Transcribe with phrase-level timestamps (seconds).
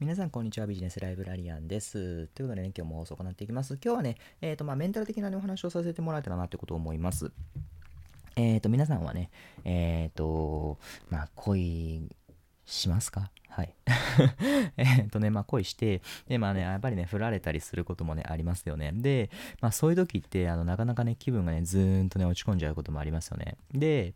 [0.00, 0.66] 皆さん、こんにちは。
[0.66, 2.26] ビジネスライブラリアンです。
[2.34, 3.78] ということでね、今日も放送を行っていきます。
[3.82, 7.30] 今日はね、えっ、ー、と、まあ、メンタル的な、ね、お話をさせてもらえたらなってことを思います。
[8.34, 9.30] えっ、ー、と、皆さんはね、
[9.64, 10.78] えっ、ー、と、
[11.10, 12.08] まあ、恋
[12.66, 13.30] しますか？
[13.48, 13.74] はい。
[14.76, 18.90] えっとね、まあ恋して、で、まあね、やっぱりね、振られたりすることもね、ありますよね。
[18.92, 19.30] で、
[19.60, 23.56] まあそういう時って、あの、なかなかね、気分がね、ずーんとね、落ち込んじゃうこともありますよね。
[23.72, 24.14] で、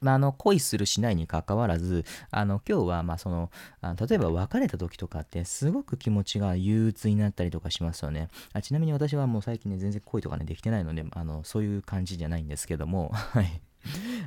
[0.00, 3.50] まあ、あの恋するしないにかかわらずあの今日はまあその
[3.80, 13.60] あの例えば別れた時とかってすごく気持ちが憂鬱になったりとかしますよねあちなみに私はもう最近ね全然恋とかねできてないのであのそういう感じじゃないんですけども はい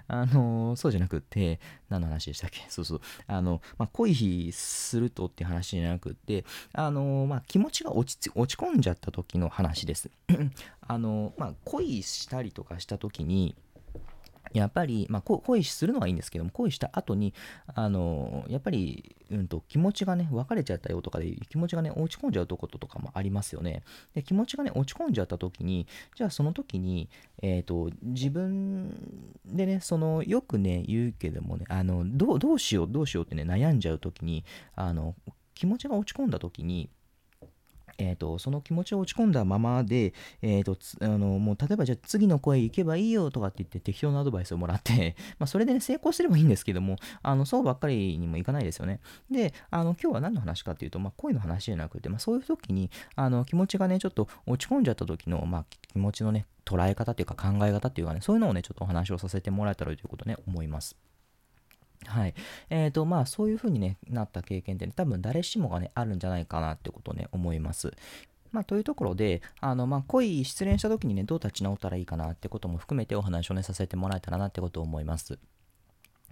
[0.07, 2.65] あのそうじゃなくって、何の話でしたっけ？
[2.69, 3.01] そうそう。
[3.27, 10.09] あの、まあ、恋するとって話じゃなくって、あのまあ、気持ちが落ち落ち込んじゃった時の話です。
[10.81, 13.55] あのまあ、恋したりとかした時に、
[14.53, 17.34] やっぱり、まあ、恋するのはいいんですけども、恋した後に、
[17.67, 23.83] あの、やっぱり、うんと、気持ちがね、別れちゃったよとかで、気持ちがね、落ち込んじゃうとこととかもありますよね。
[24.14, 27.09] で、気持ちがね、落ち込んじゃった時に、じゃあその時に、
[27.41, 34.44] えっ、ー、と、自分でね、その、よくね、言うけどもね、あの、どう、どうしよう、どうしようってね、悩んじゃう時に、
[34.75, 35.16] あの、
[35.53, 36.89] 気持ちが落ち込んだ時に、
[38.00, 49.02] えーと、その気持ちを落ち込んだままで、えーと、あのもう例えばじゃあ次の声行けばいいよとかって言って適当なアドバイスをもらって まあそれで、ね、成功すればいいんですけどもあのそうばっかりにもいかないですよね。
[49.30, 60.95] であの今日は何の話かっていうと、まあ、声の話じゃなくて、まあ、そういう時にあの気持ちがねちょっと落ち込んじゃった時の、まあ、気持ちのね捉え方っていうか考え方っていうかねそういうのをねちょっとお話をさせてもらえたらということね思います。
[62.05, 62.33] はい。
[62.69, 67.94] えっ、ー、と、まあ、そういう風に、ね、なった経験って、ね、多分誰しもがね、あるんじゃないかなってことをね、思います。
[68.52, 75.38] まあ、というところで、あの、まあ、恋、失恋した時にね、どう立ち直ったらいいかなってことも含めてお話をね、させてもらえたらなってことを思います。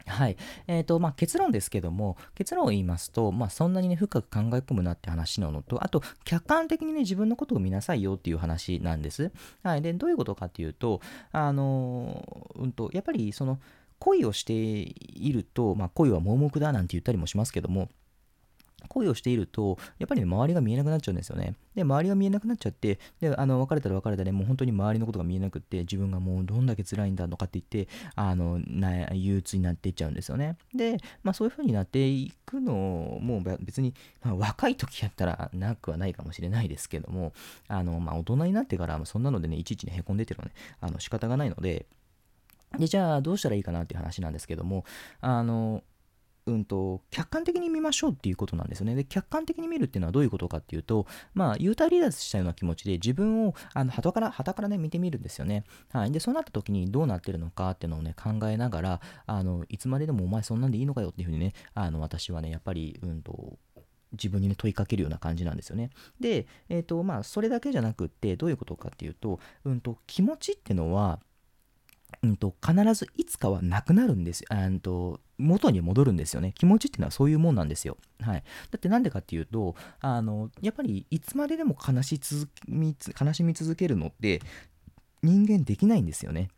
[0.05, 0.37] はい。
[0.67, 9.31] えっ、ー、と、まあ、結論ですけども、結論を言いますと、まあ、そんなにね、深く考え込むなって話なのと、あと、客観的にね、自分のことを見なさいよっていう話なんです。
[9.63, 9.81] はい。
[9.81, 13.59] で、どういうことかっていうと、あのうんと、やっぱり、その、
[13.99, 17.89] 恋をしていると、まあ、恋は盲目だなんて言ったりもしますけども、
[18.87, 21.55] 恋をしていると、やっぱり、ね、周りが見えなくなっちゃうんですよね。
[21.75, 30.57] で、周りが見えなくなっちゃって、で、あの、別れたら別れたで、もう本当に周りのことが見えなくって、自分がもうどんだけ辛いんだとかって言って、あの、な憂鬱になっていっちゃうんですよね。
[30.73, 33.93] で、まあそういう風になっていくのも、別に、
[34.23, 37.33] まあ、若い時やったらなくはないかもしれないですけども、
[37.67, 41.87] あの、まあ大人になってから、そんなのでね、いちいちね、へこんでてるのね、あの、仕方がないので、
[42.77, 44.85] で、じゃあどうしたらいいかなっていう話なんですけども、
[45.21, 45.83] あの、
[46.47, 48.95] うんと、客観的に見ましょうっていうことなんですよね。
[48.95, 55.65] で、客観的に見るっていうのはどういうことかっていうと、まあ、幽体離脱したような気持ちで自分を、あの、旗から、旗からね、見てみるんですよね。
[55.91, 56.11] はい。
[56.11, 63.57] で、そうなった時にどうなってるのかっていうのをね、考えながら、あの、いつまででもお前そんなんでいいのかよっていうふうにね、あの、私はね、やっぱり、うんと、
[64.13, 65.89] 自分にね、問いかけるような感じなんですよね。
[66.19, 71.19] で、えっ、ー、と、まあ、それだけじゃなくって、どういうことかっていうと、うんと、気持ちってのは、
[72.23, 74.47] うんと、必ずいつかはなくなるんですよ。
[74.51, 76.53] うんと元に戻るんですよね。
[76.55, 77.97] 気持ちっていうのはそういうもんなんですよ。
[78.21, 78.43] はい。
[78.71, 84.41] だってなんでかっていうと、あの、やっぱりいつまででも悲し続み悲しみ続けるのって
[85.21, 86.49] 人間できないんですよね。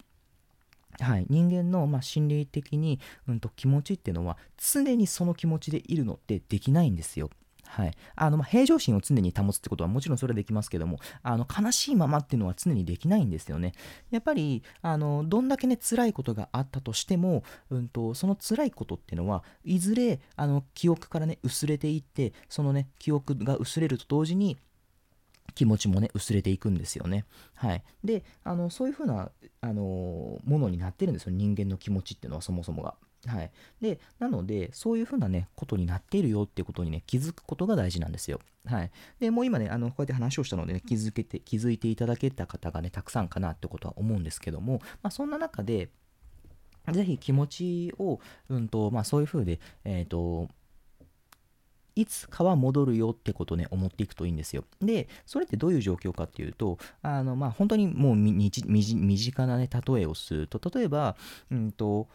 [1.00, 7.30] はい、人間の、まあ、心理的に、うんと、気持ちっていうのは常にその気持ちでいるのってできないんですよ。
[7.72, 7.92] はい。
[8.16, 13.74] あの、ま、平常心を常に保つってことはもちろんそれはできますけども、あの、悲しいままっていうのは常にできないんですよね。
[14.10, 24.58] やっぱり、あの、どんだけね、辛いことがあったとしても、うんと、その辛いことっていうのは、いずれ、あの、記憶からね、薄れていって、そのね、記憶が薄れると同時に、
[25.56, 27.26] 気持ちもね、薄れていくんですよね。
[27.56, 27.84] はい。
[28.04, 31.32] で、あの、そういうふうな、あの、ものになってるんですよ。
[31.32, 32.96] 人間の気持ちっていうのはそもそもが。
[33.26, 33.52] はい。
[33.82, 38.40] で、なので、そういうふうなね、ことになっているよっていうことにね、気づくことが大事なんですよ。
[38.66, 38.92] はい。
[39.20, 45.90] で、もう今ね、あの、こうやって話をしたのでね、気づけて、気づいていただけた方がね、たくさんかなってことは思うんですけども、まあ、そんな中で、
[46.92, 50.50] ぜひ気持ちを、うんと、まあ、そういうふうで、えっ、ー、と、
[52.00, 54.64] いつかは戻るよってことね、思っていくといいんですよ。
[54.82, 61.18] で、それってどういう状況かっていうと、あの、まあ、本当にもう身近なね、例えをすると、例えば、
[61.52, 62.08] うんと、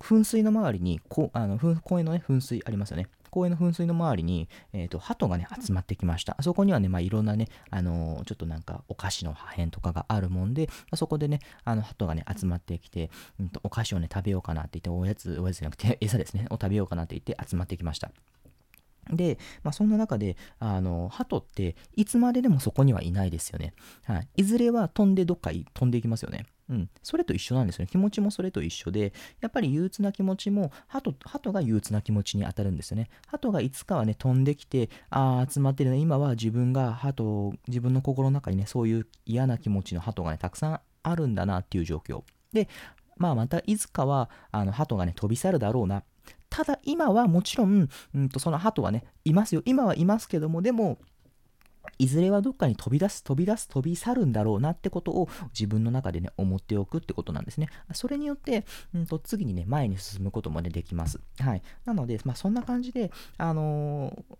[0.00, 3.06] 噴水の周りにこあの公園の、ね、噴水ありますよね。
[3.30, 6.36] 公園の噴水の周りに、えーと、鳩がね集まってきました。
[6.40, 13.10] そこにはね、まあ、いろんなね、あのー、ちょっとなんかお菓子の破片とかがあるもんで、そこでね、あの鳩がね集まってきて、
[13.40, 18.10] うんと、お菓子をね食べようかなって言って、おやつ、おやつじゃなくて餌ですね、を食べようかなって言って集まってきました。
[19.10, 23.74] で、まあ、そんな中で、あの、鳩っていつまででもそこにはいないですよね。
[24.04, 24.28] はい。
[24.36, 26.46] いずれは飛んでどっか飛んでいきますよね。
[26.70, 27.88] うん、それと一緒なんですよね。
[27.90, 33.10] 気持ちもそれと一緒で、やっぱり憂鬱な気持ちも、鳩鳩が憂鬱な気持ちに当たるんですよね。
[33.26, 35.98] 鳩がいつかはね、飛んできて、ああ、集まってるね。
[35.98, 42.22] 今は自分が鳩、自分の心の中にね、そういう嫌な気持ちの鳩がね、たくさんあるんだなっていう状況。
[42.52, 42.68] で、
[43.16, 46.02] まあ、またいつかは、あの、鳩がね、飛び去るだろうな。
[46.54, 49.62] ただ、今はもちろん、うんと、その鳩はね、いますよ。
[49.64, 50.98] 今はいますけども、でも、
[51.98, 57.70] いずれはどっかに飛び出す、飛び出す、飛び去るんだろうなってことを自分の中でね、思っておくってことなんですね。
[57.92, 58.64] それによって、
[58.94, 61.18] うんと、次にね、前に進むこともね、できます。
[61.40, 61.62] はい。
[61.84, 64.36] なので、まあ、そんな感じで、あのー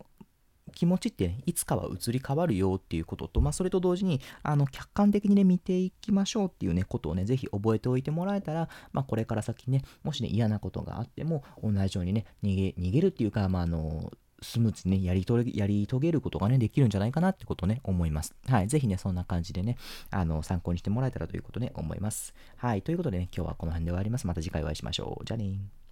[0.73, 14.11] 気持ちって、ね、いつかは移り変わるよっていうことと、まあ、それと同時にあの客観的にね見ていきましょうっていうねことをねぜひ覚えておいてもらえたら、まあ、これから先ねもしね嫌なことがあっても同じようにね逃げ逃げるっていうか、まあ、あの
[14.43, 18.35] スムーズにね、やり遂げやり遂げることがね、できるんじゃないかなってことをね、思います。
[18.47, 18.69] はい。
[18.69, 19.77] ぜひね、そんな感じでね、
[20.11, 22.35] あの、参考にしてもらえたらということね、思います。
[22.57, 22.83] はい。
[22.83, 24.27] ということでね、今日はこの辺で終わります。
[24.27, 25.25] また次回お会いしましょう。
[25.25, 25.84] じゃあね